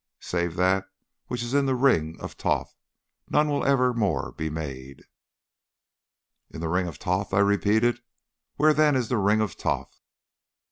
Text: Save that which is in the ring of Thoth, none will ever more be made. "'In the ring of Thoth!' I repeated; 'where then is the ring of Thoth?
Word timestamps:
Save 0.23 0.55
that 0.55 0.89
which 1.27 1.43
is 1.43 1.53
in 1.53 1.67
the 1.67 1.75
ring 1.75 2.19
of 2.19 2.31
Thoth, 2.33 2.75
none 3.29 3.49
will 3.49 3.63
ever 3.63 3.93
more 3.93 4.31
be 4.31 4.49
made. 4.49 5.03
"'In 6.49 6.59
the 6.59 6.69
ring 6.69 6.87
of 6.87 6.97
Thoth!' 6.97 7.35
I 7.35 7.39
repeated; 7.39 7.99
'where 8.55 8.73
then 8.73 8.95
is 8.95 9.09
the 9.09 9.19
ring 9.19 9.41
of 9.41 9.51
Thoth? 9.53 9.99